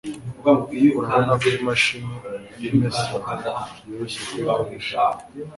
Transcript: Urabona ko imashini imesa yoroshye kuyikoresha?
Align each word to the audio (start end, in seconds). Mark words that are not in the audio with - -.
Urabona 0.97 1.31
ko 1.41 1.45
imashini 1.57 2.13
imesa 2.67 3.03
yoroshye 3.89 4.19
kuyikoresha? 4.27 4.97